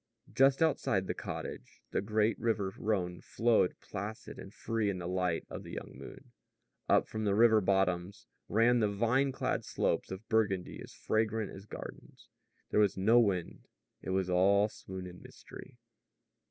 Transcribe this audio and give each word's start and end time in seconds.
Just 0.33 0.63
outside 0.63 1.05
the 1.05 1.13
cottage 1.13 1.83
the 1.91 2.01
great 2.01 2.39
river 2.39 2.73
Rhone 2.75 3.21
flowed 3.21 3.79
placid 3.81 4.39
and 4.39 4.51
free 4.51 4.89
in 4.89 4.97
the 4.97 5.07
light 5.07 5.45
of 5.47 5.61
the 5.61 5.73
young 5.73 5.91
moon. 5.95 6.31
Up 6.89 7.07
from 7.07 7.23
the 7.23 7.35
river 7.35 7.61
bottoms 7.61 8.25
ran 8.49 8.79
the 8.79 8.89
vine 8.89 9.31
clad 9.31 9.63
slopes 9.63 10.09
of 10.09 10.27
Burgundy 10.27 10.81
as 10.81 10.91
fragrant 10.95 11.51
as 11.51 11.67
gardens. 11.67 12.29
There 12.71 12.79
was 12.79 12.97
no 12.97 13.19
wind. 13.19 13.67
It 14.01 14.09
was 14.09 14.27
all 14.27 14.69
swoon 14.69 15.05
and 15.05 15.21
mystery. 15.21 15.77